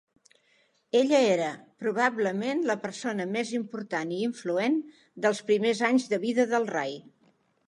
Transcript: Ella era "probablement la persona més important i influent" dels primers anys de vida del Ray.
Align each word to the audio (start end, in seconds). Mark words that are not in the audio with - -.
Ella 0.99 1.19
era 1.33 1.49
"probablement 1.83 2.65
la 2.71 2.77
persona 2.87 3.27
més 3.35 3.53
important 3.59 4.17
i 4.17 4.23
influent" 4.31 4.81
dels 5.27 5.47
primers 5.53 5.87
anys 5.93 6.13
de 6.17 6.25
vida 6.29 6.53
del 6.57 6.69
Ray. 6.77 7.03